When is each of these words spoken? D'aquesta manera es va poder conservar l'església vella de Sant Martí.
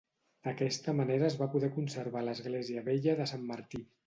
D'aquesta 0.45 0.95
manera 0.99 1.27
es 1.27 1.37
va 1.41 1.49
poder 1.57 1.69
conservar 1.77 2.25
l'església 2.29 2.85
vella 2.89 3.17
de 3.23 3.29
Sant 3.35 3.47
Martí. 3.53 3.85